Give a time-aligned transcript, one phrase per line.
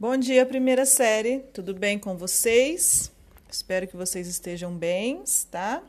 [0.00, 1.40] Bom dia, primeira série.
[1.52, 3.12] Tudo bem com vocês?
[3.52, 5.82] Espero que vocês estejam bem, tá?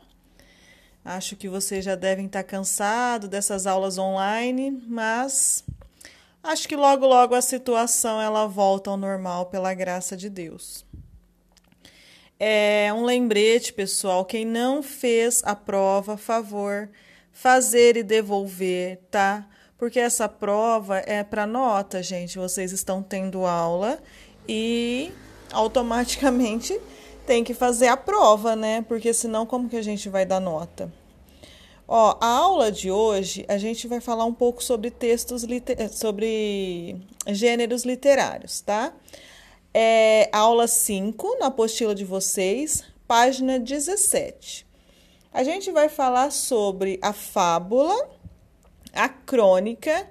[1.02, 5.64] Acho que vocês já devem estar cansados dessas aulas online, mas
[6.42, 10.84] acho que logo logo a situação ela volta ao normal pela graça de Deus.
[12.38, 16.90] É um lembrete, pessoal, quem não fez a prova, favor,
[17.32, 19.48] fazer e devolver, tá?
[19.82, 22.38] Porque essa prova é para nota, gente.
[22.38, 23.98] Vocês estão tendo aula
[24.48, 25.10] e
[25.52, 26.80] automaticamente
[27.26, 28.82] tem que fazer a prova, né?
[28.82, 30.88] Porque senão como que a gente vai dar nota?
[31.88, 35.44] Ó, a aula de hoje a gente vai falar um pouco sobre textos
[35.90, 38.92] sobre gêneros literários, tá?
[39.74, 44.64] É aula 5, na apostila de vocês, página 17.
[45.32, 48.21] A gente vai falar sobre a fábula
[48.92, 50.08] a crônica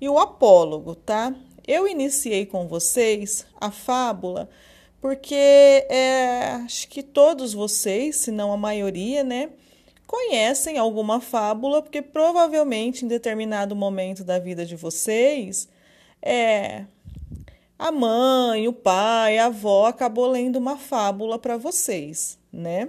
[0.00, 1.34] e o apólogo, tá?
[1.66, 4.48] Eu iniciei com vocês a fábula
[5.04, 5.34] porque
[5.90, 9.50] é, acho que todos vocês, se não a maioria, né,
[10.06, 15.68] conhecem alguma fábula, porque provavelmente em determinado momento da vida de vocês,
[16.22, 16.86] é,
[17.78, 22.88] a mãe, o pai, a avó acabou lendo uma fábula para vocês, né?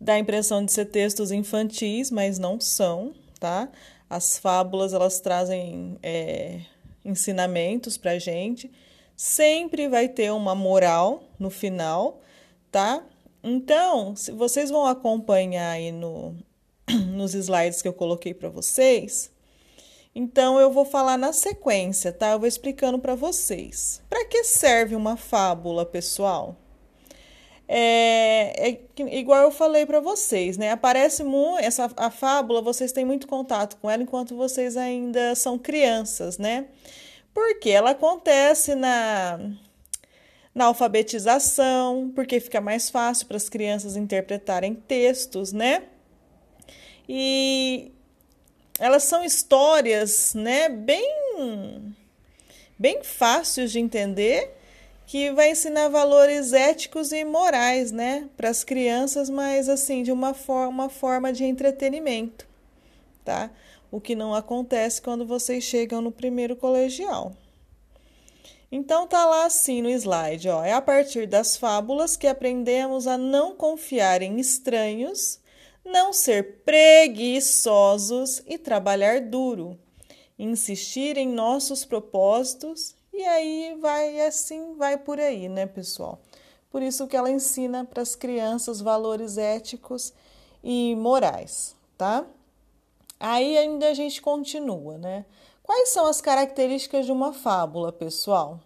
[0.00, 3.68] Dá a impressão de ser textos infantis, mas não são, tá?
[4.08, 6.60] As fábulas elas trazem é,
[7.04, 8.70] ensinamentos para gente.
[9.16, 12.20] Sempre vai ter uma moral no final,
[12.70, 13.02] tá?
[13.42, 16.36] Então, se vocês vão acompanhar aí no,
[17.08, 19.30] nos slides que eu coloquei para vocês,
[20.14, 22.32] então eu vou falar na sequência, tá?
[22.32, 24.02] Eu vou explicando para vocês.
[24.08, 26.56] Para que serve uma fábula, pessoal?
[27.72, 28.80] É, é,
[29.16, 30.72] igual eu falei para vocês, né?
[30.72, 35.56] Aparece muito essa a fábula, vocês têm muito contato com ela enquanto vocês ainda são
[35.56, 36.66] crianças, né?
[37.32, 39.38] Porque ela acontece na
[40.52, 45.84] na alfabetização, porque fica mais fácil para as crianças interpretarem textos, né?
[47.08, 47.92] E
[48.80, 51.94] elas são histórias, né, bem
[52.76, 54.59] bem fáceis de entender
[55.10, 60.34] que vai ensinar valores éticos e morais, né, para as crianças, mas assim, de uma
[60.34, 62.46] forma, uma forma de entretenimento,
[63.24, 63.50] tá?
[63.90, 67.32] O que não acontece quando vocês chegam no primeiro colegial.
[68.70, 73.18] Então tá lá assim no slide, ó, é a partir das fábulas que aprendemos a
[73.18, 75.40] não confiar em estranhos,
[75.84, 79.76] não ser preguiçosos e trabalhar duro,
[80.38, 86.20] insistir em nossos propósitos e aí vai assim, vai por aí, né, pessoal?
[86.70, 90.12] Por isso que ela ensina para as crianças valores éticos
[90.62, 92.24] e morais, tá?
[93.18, 95.26] Aí ainda a gente continua, né?
[95.62, 98.60] Quais são as características de uma fábula, pessoal?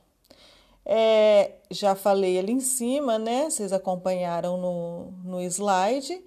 [0.84, 3.49] É, já falei ali em cima, né?
[3.49, 6.22] Vocês acompanharam no, no slide.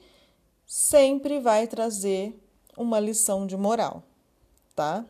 [0.66, 2.38] Sempre vai trazer
[2.76, 4.04] uma lição de moral,
[4.76, 5.06] tá?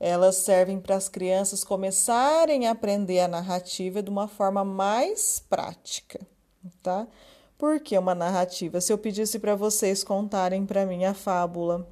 [0.00, 6.20] Elas servem para as crianças começarem a aprender a narrativa de uma forma mais prática,
[6.82, 7.06] tá?
[7.56, 11.88] Porque uma narrativa, se eu pedisse para vocês contarem para mim a fábula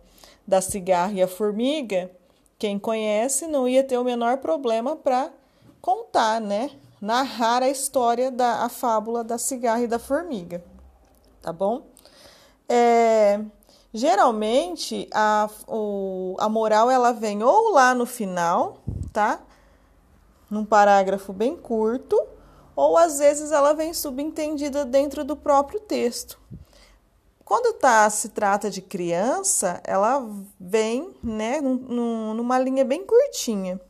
[0.46, 2.10] da cigarra e a formiga,
[2.56, 5.32] quem conhece não ia ter o menor problema para
[5.80, 6.70] contar, né?
[7.00, 10.64] Narrar a história da a fábula da cigarra e da formiga,
[11.42, 11.82] tá bom?
[12.68, 13.40] É,
[13.92, 18.78] Geralmente, a, o, a moral ela vem ou lá no final,
[19.12, 19.40] tá?
[20.50, 22.20] Num parágrafo bem curto,
[22.74, 26.38] ou às vezes ela vem subentendida dentro do próprio texto.
[27.44, 33.80] Quando tá, se trata de criança, ela vem né, num, numa linha bem curtinha.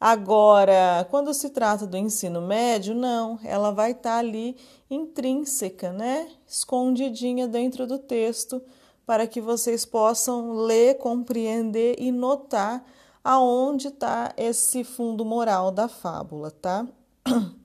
[0.00, 4.56] Agora, quando se trata do ensino médio, não, ela vai estar tá ali
[4.90, 6.26] intrínseca, né?
[6.48, 8.62] Escondidinha dentro do texto,
[9.04, 12.82] para que vocês possam ler, compreender e notar
[13.22, 16.86] aonde está esse fundo moral da fábula, tá?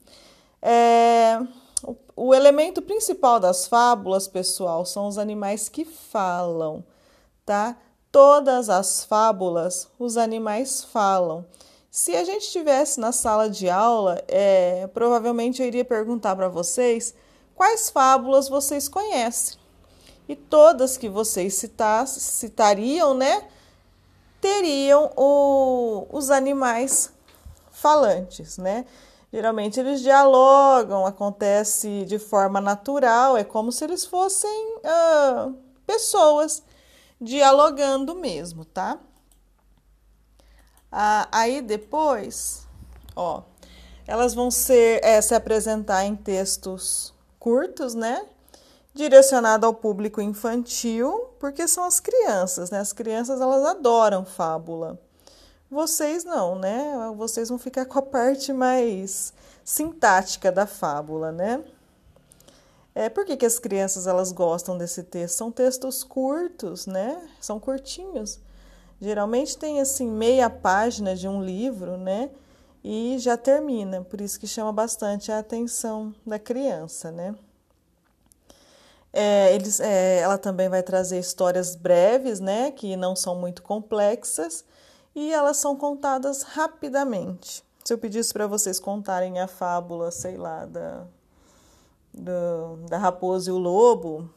[0.67, 1.39] É,
[1.83, 6.83] o, o elemento principal das fábulas, pessoal, são os animais que falam,
[7.45, 7.77] tá?
[8.11, 11.45] Todas as fábulas, os animais falam.
[11.95, 17.13] Se a gente estivesse na sala de aula, é, provavelmente eu iria perguntar para vocês
[17.55, 19.57] quais fábulas vocês conhecem.
[20.27, 23.47] E todas que vocês citassem, citariam, né,
[24.41, 27.13] teriam o, os animais
[27.71, 28.85] falantes, né?
[29.31, 34.79] Geralmente eles dialogam, acontece de forma natural, é como se eles fossem
[35.87, 36.61] pessoas
[37.21, 38.99] dialogando mesmo, tá?
[40.97, 42.65] Ah, aí depois,
[43.15, 43.43] Ó,
[44.05, 48.25] elas vão ser é, se apresentar em textos curtos, né?
[48.93, 52.79] Direcionado ao público infantil, porque são as crianças, né?
[52.79, 54.99] As crianças elas adoram fábula.
[55.71, 56.93] Vocês não, né?
[57.17, 59.33] Vocês vão ficar com a parte mais
[59.63, 61.63] sintática da fábula, né?
[62.93, 65.37] É, por que, que as crianças elas gostam desse texto?
[65.37, 67.29] São textos curtos, né?
[67.41, 68.39] São curtinhos.
[68.99, 72.29] Geralmente tem assim meia página de um livro, né?
[72.83, 77.35] E já termina, por isso que chama bastante a atenção da criança, né?
[79.11, 82.71] É, eles, é, ela também vai trazer histórias breves, né?
[82.71, 84.63] Que não são muito complexas
[85.15, 87.63] e elas são contadas rapidamente.
[87.83, 91.05] Se eu pedisse para vocês contarem a fábula, sei lá, da
[92.15, 94.29] do, da raposa e o lobo,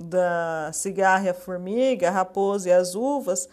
[0.00, 3.48] da cigarra e a formiga, a raposa e as uvas,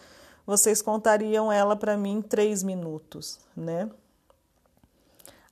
[0.46, 3.90] vocês contariam ela para mim em três minutos, né?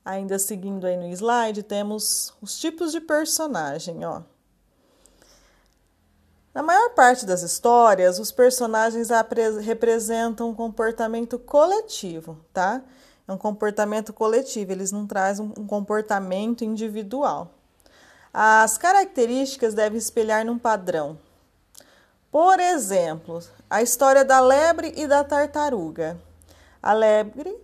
[0.03, 4.21] Ainda seguindo aí no slide, temos os tipos de personagem, ó.
[6.53, 9.09] Na maior parte das histórias, os personagens
[9.61, 12.81] representam um comportamento coletivo, tá?
[13.27, 17.56] É um comportamento coletivo, eles não trazem um comportamento individual.
[18.33, 21.17] As características devem espelhar num padrão.
[22.31, 26.19] Por exemplo, a história da lebre e da tartaruga.
[26.81, 27.57] A lebre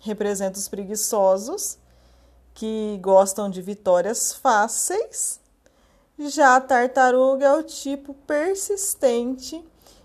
[0.00, 1.78] representa os preguiçosos
[2.54, 5.40] que gostam de vitórias fáceis.
[6.18, 9.64] Já a tartaruga é o tipo persistente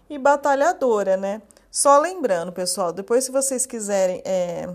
[0.10, 1.42] e batalhadora, né?
[1.72, 4.74] Só lembrando, pessoal, depois se vocês quiserem é,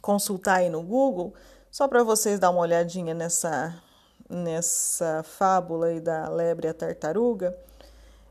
[0.00, 1.32] consultar aí no Google,
[1.70, 3.74] só para vocês dar uma olhadinha nessa
[4.32, 7.56] nessa fábula aí da lebre e a tartaruga,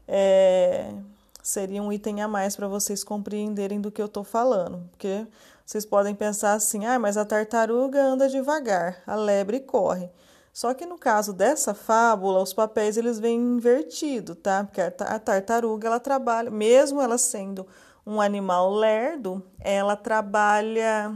[0.07, 0.93] é,
[1.41, 4.89] seria um item a mais para vocês compreenderem do que eu estou falando.
[4.91, 5.27] Porque
[5.65, 10.09] vocês podem pensar assim, ah, mas a tartaruga anda devagar, a lebre corre.
[10.51, 14.65] Só que no caso dessa fábula, os papéis eles vêm invertidos, tá?
[14.65, 17.65] Porque a tartaruga ela trabalha, mesmo ela sendo
[18.05, 21.15] um animal lerdo, ela trabalha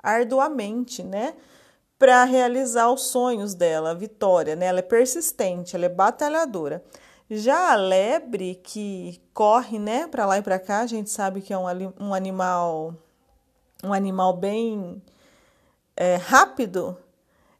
[0.00, 1.34] arduamente, né?
[1.98, 4.66] Para realizar os sonhos dela, a vitória, né?
[4.66, 6.84] Ela é persistente, ela é batalhadora.
[7.28, 11.52] Já a lebre que corre, né, para lá e para cá, a gente sabe que
[11.52, 11.64] é um,
[11.98, 12.94] um animal
[13.82, 15.02] um animal bem
[15.96, 16.96] é, rápido,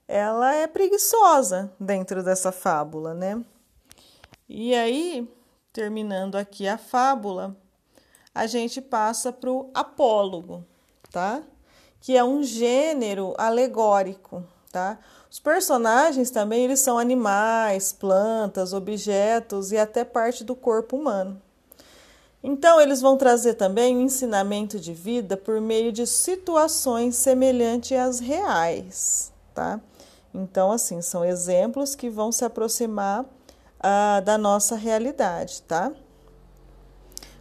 [0.08, 3.42] ela é preguiçosa dentro dessa fábula, né?
[4.48, 5.28] E aí,
[5.72, 7.56] terminando aqui a fábula,
[8.34, 10.64] a gente passa para o apólogo,
[11.10, 11.42] tá?
[12.06, 14.96] Que é um gênero alegórico, tá?
[15.28, 21.42] Os personagens também eles são animais, plantas, objetos e até parte do corpo humano.
[22.44, 28.20] Então, eles vão trazer também um ensinamento de vida por meio de situações semelhantes às
[28.20, 29.80] reais, tá?
[30.32, 35.90] Então, assim, são exemplos que vão se aproximar uh, da nossa realidade, tá?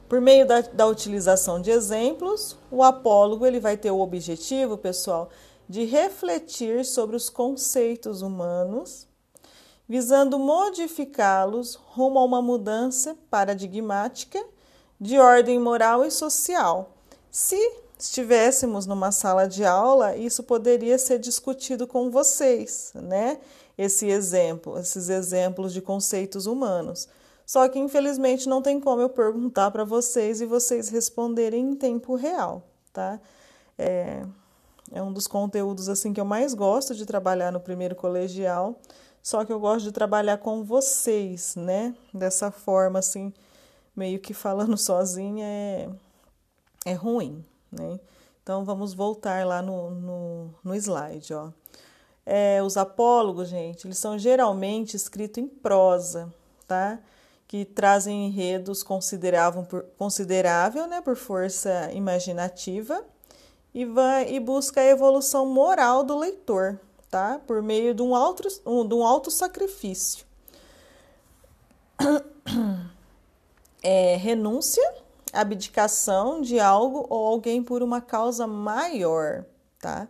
[0.07, 5.29] Por meio da, da utilização de exemplos, o apólogo ele vai ter o objetivo, pessoal,
[5.67, 9.07] de refletir sobre os conceitos humanos,
[9.89, 14.43] visando modificá-los rumo a uma mudança paradigmática
[14.99, 16.91] de ordem moral e social.
[17.31, 17.57] Se
[17.97, 23.39] estivéssemos numa sala de aula, isso poderia ser discutido com vocês, né?
[23.77, 27.09] Esse exemplo, esses exemplos de conceitos humanos.
[27.45, 32.15] Só que infelizmente não tem como eu perguntar para vocês e vocês responderem em tempo
[32.15, 33.19] real, tá?
[33.77, 34.23] É,
[34.91, 38.79] é um dos conteúdos assim que eu mais gosto de trabalhar no primeiro colegial,
[39.21, 41.95] só que eu gosto de trabalhar com vocês, né?
[42.13, 43.31] Dessa forma assim,
[43.95, 45.89] meio que falando sozinha é,
[46.85, 47.99] é ruim, né?
[48.41, 51.49] Então vamos voltar lá no, no, no slide, ó.
[52.25, 56.33] É, os apólogos, gente, eles são geralmente escritos em prosa,
[56.67, 56.99] tá?
[57.47, 59.65] Que trazem enredos considerável
[59.97, 63.03] considerável, né, por força imaginativa
[63.73, 67.39] e, vai, e busca a evolução moral do leitor, tá?
[67.45, 70.25] por meio de um alto, um, de um alto sacrifício.
[73.87, 74.81] É, renúncia,
[75.31, 79.45] abdicação de algo ou alguém por uma causa maior,
[79.79, 80.07] tá?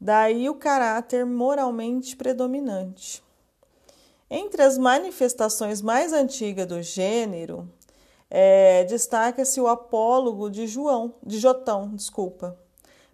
[0.00, 3.22] Daí o caráter moralmente predominante.
[4.34, 7.68] Entre as manifestações mais antigas do gênero,
[8.30, 12.58] é, destaca-se o apólogo de João, de Jotão, desculpa,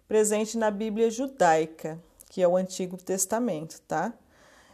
[0.07, 1.99] presente na Bíblia judaica,
[2.29, 4.13] que é o Antigo Testamento, tá?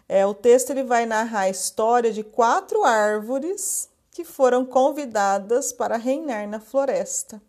[0.07, 5.97] É, o texto ele vai narrar a história de quatro árvores que foram convidadas para
[5.97, 7.41] reinar na floresta.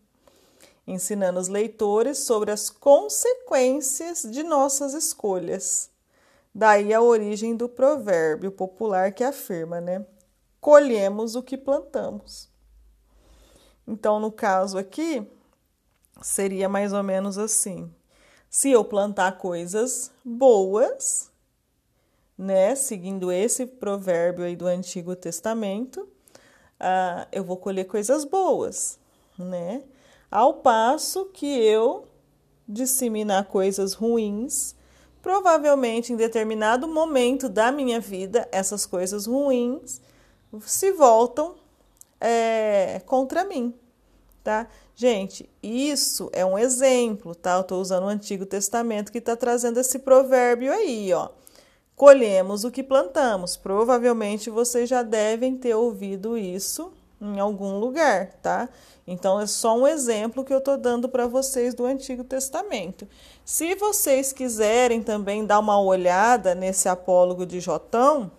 [0.86, 5.90] ensinando os leitores sobre as consequências de nossas escolhas.
[6.58, 10.06] Daí a origem do provérbio popular que afirma, né?
[10.58, 12.48] Colhemos o que plantamos.
[13.86, 15.30] Então, no caso aqui,
[16.22, 17.92] seria mais ou menos assim:
[18.48, 21.30] se eu plantar coisas boas,
[22.38, 26.08] né, seguindo esse provérbio aí do Antigo Testamento,
[26.80, 28.98] uh, eu vou colher coisas boas,
[29.38, 29.84] né?
[30.30, 32.08] Ao passo que eu
[32.66, 34.74] disseminar coisas ruins,
[35.26, 40.00] provavelmente em determinado momento da minha vida, essas coisas ruins
[40.60, 41.56] se voltam
[42.20, 43.74] é, contra mim,
[44.44, 44.68] tá?
[44.94, 47.56] Gente, isso é um exemplo, tá?
[47.56, 51.30] Eu estou usando o Antigo Testamento que está trazendo esse provérbio aí, ó.
[51.96, 53.56] Colhemos o que plantamos.
[53.56, 58.68] Provavelmente vocês já devem ter ouvido isso em algum lugar, tá?
[59.06, 63.06] Então é só um exemplo que eu estou dando para vocês do Antigo Testamento.
[63.44, 68.30] Se vocês quiserem também dar uma olhada nesse apólogo de Jotão,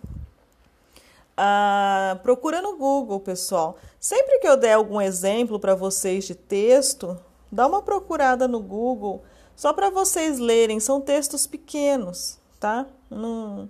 [1.37, 3.77] ah, procura no Google, pessoal.
[3.99, 7.17] Sempre que eu der algum exemplo para vocês de texto,
[7.51, 9.23] dá uma procurada no Google,
[9.55, 10.79] só para vocês lerem.
[10.79, 12.87] São textos pequenos, tá?
[13.09, 13.69] Não,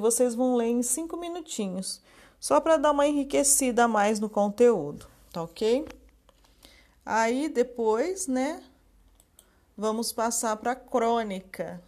[0.00, 2.00] vocês vão ler em cinco minutinhos,
[2.42, 5.86] só para dar uma enriquecida a mais no conteúdo, tá ok?
[7.06, 8.60] Aí depois, né?
[9.76, 11.80] Vamos passar para crônica.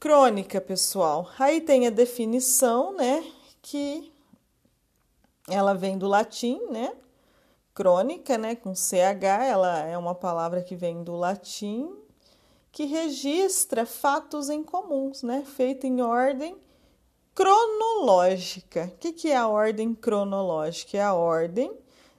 [0.00, 1.30] Crônica, pessoal.
[1.38, 3.24] Aí tem a definição, né?
[3.62, 4.12] Que
[5.48, 6.96] ela vem do latim, né?
[7.72, 8.56] Crônica, né?
[8.56, 11.96] Com CH, ela é uma palavra que vem do latim,
[12.72, 15.44] que registra fatos em comuns, né?
[15.46, 16.60] Feita em ordem
[17.34, 18.84] cronológica.
[18.84, 20.98] O que, que é a ordem cronológica?
[20.98, 21.72] É a ordem,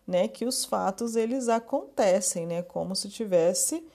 [0.08, 0.28] né?
[0.28, 2.62] Que os fatos eles acontecem, né?
[2.62, 3.86] Como se tivesse,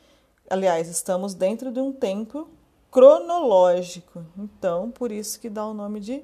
[0.49, 2.49] aliás, estamos dentro de um tempo
[2.91, 4.25] cronológico.
[4.37, 6.23] Então, por isso que dá o nome de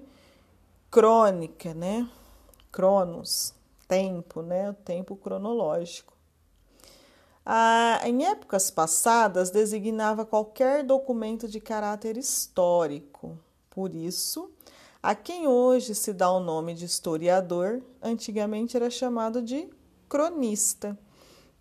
[0.90, 2.08] crônica, né?
[2.70, 3.54] Cronos,
[3.88, 4.70] tempo, né?
[4.70, 6.14] O tempo cronológico.
[7.46, 13.38] Ah, em épocas passadas, designava qualquer documento de caráter histórico.
[13.68, 14.50] Por isso,
[15.04, 19.68] a quem hoje se dá o nome de historiador, antigamente era chamado de
[20.08, 20.98] cronista,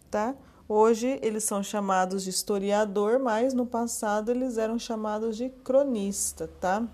[0.10, 0.34] tá?
[0.66, 6.88] Hoje eles são chamados de historiador, mas no passado eles eram chamados de cronista, tá?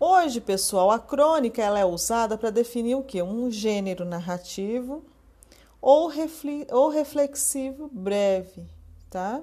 [0.00, 3.22] Hoje, pessoal, a crônica ela é usada para definir o que?
[3.22, 5.04] Um gênero narrativo
[5.80, 6.10] ou,
[6.72, 8.66] ou reflexivo breve,
[9.08, 9.40] tá?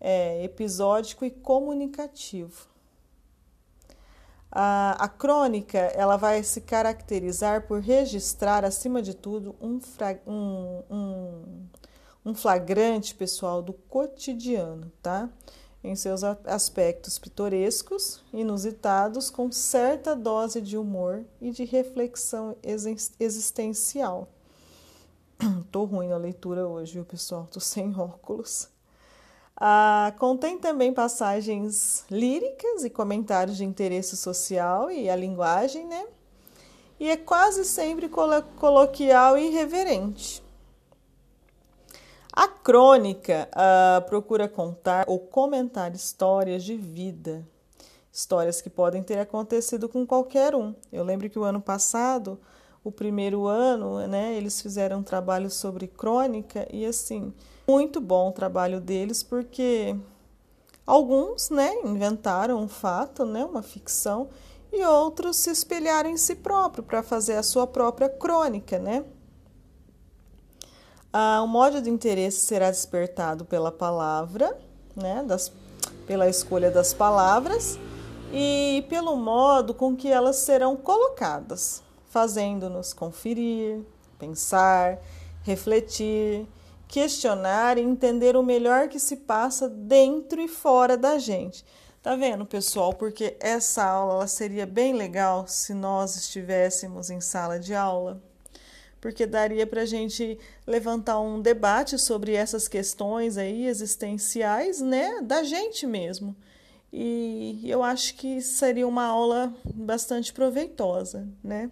[0.00, 2.77] É, episódico e comunicativo.
[4.50, 9.78] A, a crônica ela vai se caracterizar por registrar, acima de tudo, um,
[10.26, 11.68] um, um
[12.28, 15.30] um flagrante, pessoal, do cotidiano, tá?
[15.82, 22.56] Em seus aspectos pitorescos, inusitados, com certa dose de humor e de reflexão
[23.18, 24.28] existencial.
[25.70, 27.48] Tô ruim na leitura hoje, viu, pessoal?
[27.50, 28.68] Tô sem óculos.
[29.60, 36.06] Ah, contém também passagens líricas e comentários de interesse social e a linguagem, né?
[37.00, 40.42] E é quase sempre coloquial e irreverente.
[42.32, 47.44] A crônica uh, procura contar ou comentar histórias de vida,
[48.12, 50.72] histórias que podem ter acontecido com qualquer um.
[50.92, 52.38] Eu lembro que o ano passado,
[52.84, 57.34] o primeiro ano, né, eles fizeram um trabalho sobre crônica e assim,
[57.68, 59.94] muito bom o trabalho deles porque
[60.86, 64.30] alguns, né, inventaram um fato, né, uma ficção,
[64.72, 69.04] e outros se espelharam em si próprio para fazer a sua própria crônica, né?
[71.12, 74.58] Ah, o modo de interesse será despertado pela palavra,
[74.96, 75.52] né, das,
[76.06, 77.78] pela escolha das palavras
[78.32, 83.80] e pelo modo com que elas serão colocadas, fazendo-nos conferir,
[84.18, 84.98] pensar,
[85.42, 86.46] refletir,
[86.88, 91.64] questionar e entender o melhor que se passa dentro e fora da gente.
[92.02, 92.94] Tá vendo, pessoal?
[92.94, 98.20] Porque essa aula seria bem legal se nós estivéssemos em sala de aula
[99.00, 105.42] porque daria para a gente levantar um debate sobre essas questões aí existenciais, né, da
[105.42, 106.34] gente mesmo.
[106.92, 111.70] E eu acho que seria uma aula bastante proveitosa, né?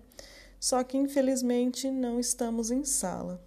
[0.61, 3.43] Só que infelizmente não estamos em sala.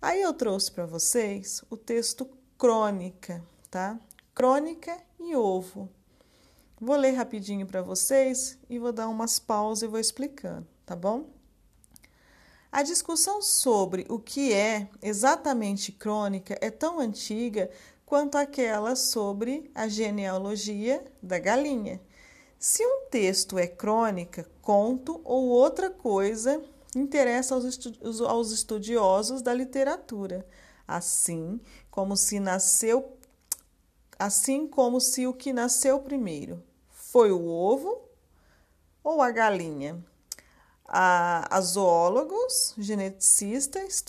[0.00, 3.98] Aí eu trouxe para vocês o texto crônica, tá?
[4.34, 5.88] Crônica e ovo.
[6.78, 11.30] Vou ler rapidinho para vocês e vou dar umas pausas e vou explicando, tá bom?
[12.70, 17.70] A discussão sobre o que é exatamente crônica é tão antiga
[18.04, 21.98] quanto aquela sobre a genealogia da galinha.
[22.58, 26.62] Se um texto é crônica, conto ou outra coisa,
[26.98, 30.46] interessa aos estudiosos da literatura,
[30.88, 31.60] assim
[31.90, 33.12] como se nasceu
[34.18, 38.00] assim como se o que nasceu primeiro foi o ovo
[39.04, 40.02] ou a galinha.
[40.88, 44.04] A, a zoólogos, geneticistas,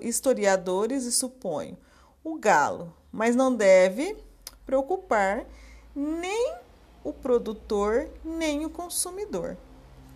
[0.00, 1.76] historiadores e suponho
[2.22, 4.16] o galo, mas não deve
[4.64, 5.44] preocupar
[5.92, 6.54] nem
[7.02, 9.56] o produtor, nem o consumidor,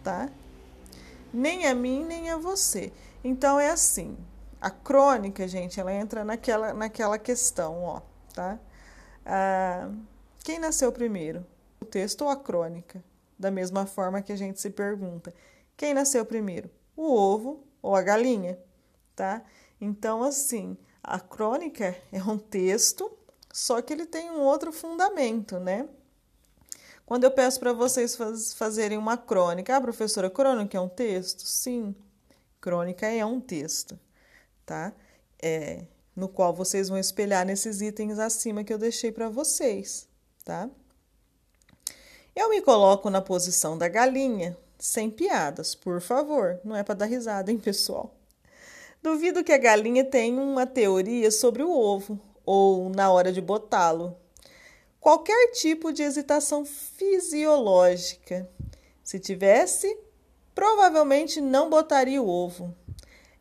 [0.04, 0.30] tá?
[1.36, 2.90] Nem a mim, nem a você.
[3.22, 4.16] Então é assim,
[4.58, 8.00] a crônica, gente, ela entra naquela, naquela questão, ó,
[8.32, 8.58] tá?
[9.22, 9.90] Ah,
[10.42, 11.46] quem nasceu primeiro,
[11.78, 13.04] o texto ou a crônica?
[13.38, 15.34] Da mesma forma que a gente se pergunta,
[15.76, 18.58] quem nasceu primeiro, o ovo ou a galinha,
[19.14, 19.42] tá?
[19.78, 23.12] Então, assim, a crônica é um texto,
[23.52, 25.86] só que ele tem um outro fundamento, né?
[27.06, 31.46] Quando eu peço para vocês faz, fazerem uma crônica, ah, professora, crônica é um texto?
[31.46, 31.94] Sim,
[32.60, 33.96] crônica é um texto,
[34.66, 34.92] tá?
[35.40, 35.84] É,
[36.16, 40.08] no qual vocês vão espelhar nesses itens acima que eu deixei para vocês,
[40.44, 40.68] tá?
[42.34, 47.06] Eu me coloco na posição da galinha, sem piadas, por favor, não é para dar
[47.06, 48.16] risada, hein, pessoal?
[49.00, 54.16] Duvido que a galinha tenha uma teoria sobre o ovo ou na hora de botá-lo.
[55.00, 58.48] Qualquer tipo de hesitação fisiológica.
[59.02, 59.96] Se tivesse,
[60.54, 62.74] provavelmente não botaria o ovo.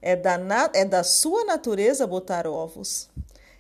[0.02, 0.38] É da,
[0.74, 3.10] é da sua natureza botar ovos.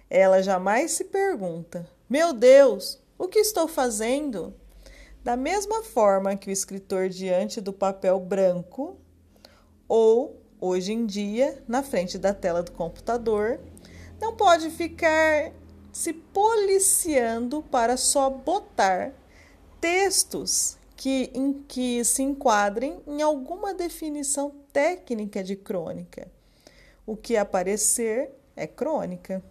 [0.09, 4.53] Ela jamais se pergunta: Meu Deus, o que estou fazendo?
[5.23, 8.99] Da mesma forma que o escritor diante do papel branco
[9.87, 13.59] ou hoje em dia, na frente da tela do computador,
[14.21, 15.51] não pode ficar
[15.95, 19.13] se policiando para só botar
[19.79, 26.29] textos que, em que se enquadrem em alguma definição técnica de crônica.
[27.05, 29.41] O que aparecer é crônica.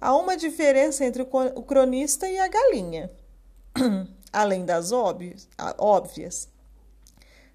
[0.00, 3.12] Há uma diferença entre o cronista e a galinha,
[4.32, 6.48] além das óbvias.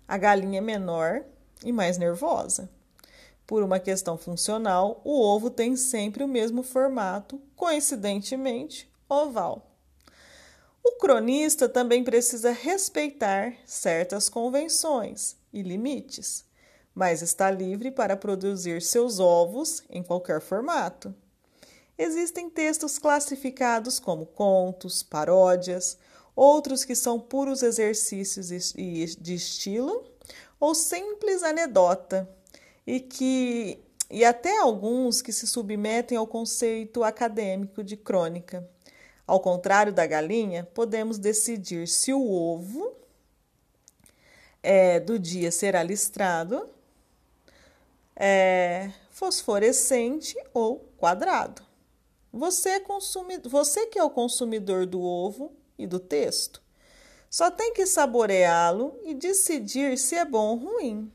[0.07, 1.25] A galinha é menor
[1.65, 2.69] e mais nervosa.
[3.45, 9.69] Por uma questão funcional, o ovo tem sempre o mesmo formato, coincidentemente oval.
[10.83, 16.45] O cronista também precisa respeitar certas convenções e limites,
[16.93, 21.13] mas está livre para produzir seus ovos em qualquer formato.
[21.97, 25.97] Existem textos classificados como contos, paródias,
[26.35, 30.03] outros que são puros exercícios de estilo
[30.59, 32.27] ou simples anedota,
[32.85, 38.69] e que e até alguns que se submetem ao conceito acadêmico de crônica.
[39.25, 42.95] Ao contrário da galinha, podemos decidir se o ovo
[44.61, 46.69] é, do dia será listrado,
[48.15, 51.63] é, fosforescente ou quadrado.
[52.31, 56.61] Você, é consumi você que é o consumidor do ovo e do texto,
[57.29, 61.11] só tem que saboreá-lo e decidir se é bom ou ruim.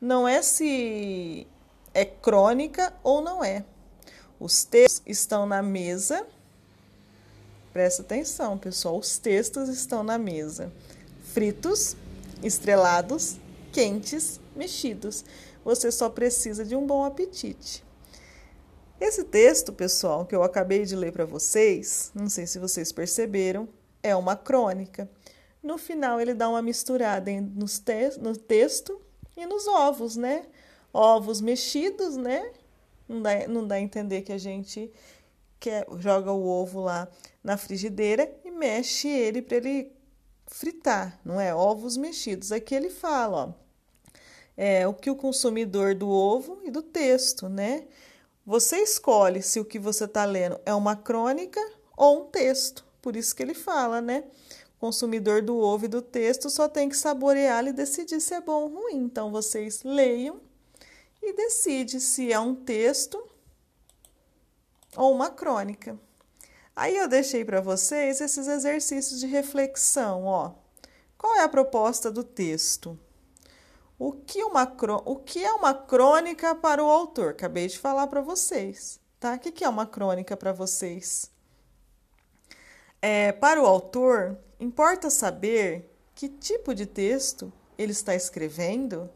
[0.00, 1.46] Não é se
[1.92, 3.64] é crônica ou não é.
[4.38, 6.24] Os textos estão na mesa.
[7.72, 8.96] Presta atenção, pessoal.
[8.96, 10.72] Os textos estão na mesa.
[11.24, 11.96] Fritos,
[12.42, 13.38] estrelados,
[13.72, 15.24] quentes, mexidos.
[15.64, 17.84] Você só precisa de um bom apetite.
[19.00, 23.68] Esse texto, pessoal, que eu acabei de ler para vocês, não sei se vocês perceberam,
[24.02, 25.10] é uma crônica.
[25.60, 29.00] No final, ele dá uma misturada no texto
[29.38, 30.46] e nos ovos, né?
[30.92, 32.52] Ovos mexidos, né?
[33.08, 34.92] Não dá, não dá a entender que a gente
[35.60, 37.08] quer, joga o ovo lá
[37.42, 39.92] na frigideira e mexe ele para ele
[40.46, 41.54] fritar, não é?
[41.54, 42.52] Ovos mexidos.
[42.52, 43.68] Aqui ele fala, ó.
[44.56, 47.86] É, o que o consumidor do ovo e do texto, né?
[48.44, 51.60] Você escolhe se o que você está lendo é uma crônica
[51.96, 52.84] ou um texto.
[53.00, 54.24] Por isso que ele fala, né?
[54.78, 58.62] Consumidor do ovo e do texto só tem que saboreá-lo e decidir se é bom
[58.62, 58.96] ou ruim.
[58.96, 60.40] Então, vocês leiam
[61.22, 63.22] e decide se é um texto
[64.96, 65.98] ou uma crônica.
[66.74, 70.52] Aí eu deixei para vocês esses exercícios de reflexão, ó.
[71.16, 72.96] Qual é a proposta do texto?
[73.98, 74.62] O que, uma,
[75.04, 77.30] o que é uma crônica para o autor?
[77.30, 79.34] Acabei de falar para vocês, tá?
[79.34, 81.32] O que é uma crônica para vocês?
[83.00, 89.08] É, para o autor, Importa saber que tipo de texto ele está escrevendo?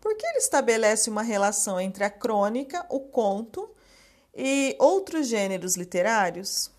[0.00, 3.68] Porque ele estabelece uma relação entre a crônica, o conto
[4.32, 6.70] e outros gêneros literários.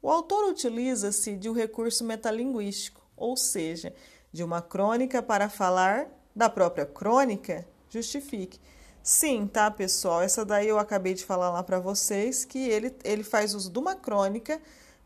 [0.00, 3.94] O autor utiliza-se de um recurso metalinguístico, ou seja,
[4.32, 8.58] de uma crônica para falar da própria crônica, justifique.
[9.02, 10.22] Sim, tá, pessoal?
[10.22, 13.78] Essa daí eu acabei de falar lá para vocês que ele, ele faz uso de
[13.78, 14.58] uma crônica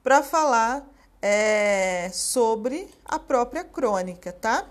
[0.07, 0.88] para falar
[1.21, 4.71] é, sobre a própria crônica, tá?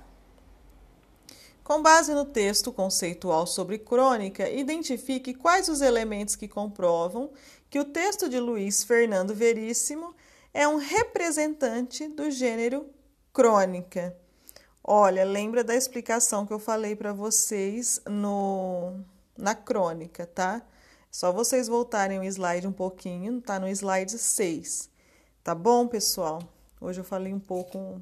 [1.61, 7.31] Com base no texto conceitual sobre crônica, identifique quais os elementos que comprovam
[7.69, 10.15] que o texto de Luiz Fernando Veríssimo
[10.53, 12.89] é um representante do gênero
[13.33, 14.15] crônica.
[14.81, 19.01] Olha, lembra da explicação que eu falei para vocês no
[19.37, 20.61] na crônica, tá?
[21.11, 24.94] Só vocês voltarem o slide um pouquinho, tá no slide 6.
[25.45, 26.41] Tá bom, pessoal?
[26.81, 28.01] Hoje eu falei um pouco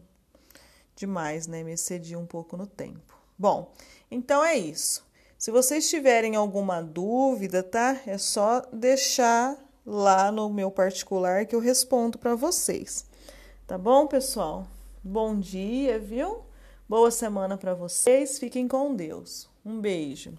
[0.96, 1.62] demais, né?
[1.62, 3.20] Me excedi um pouco no tempo.
[3.38, 3.74] Bom,
[4.10, 5.06] então é isso.
[5.38, 8.00] Se vocês tiverem alguma dúvida, tá?
[8.08, 13.06] É só deixar lá no meu particular que eu respondo para vocês.
[13.68, 14.66] Tá bom, pessoal?
[15.04, 16.46] Bom dia, viu?
[16.88, 18.40] Boa semana para vocês.
[18.40, 19.50] Fiquem com Deus.
[19.66, 20.32] Um beijo.